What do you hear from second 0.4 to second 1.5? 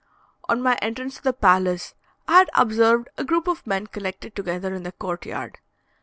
On my entrance to the